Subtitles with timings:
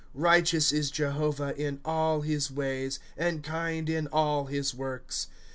[0.31, 5.27] "Righteous is Jehovah in all his ways, And kind in all his works.